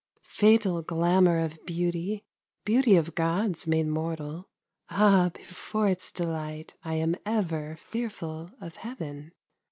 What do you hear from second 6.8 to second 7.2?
I am